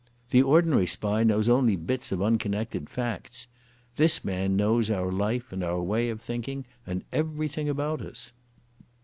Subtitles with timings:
[0.31, 3.45] The ordinary spy knows only bits of unconnected facts.
[3.97, 8.33] This man knows our life and our way of thinking and everything about us."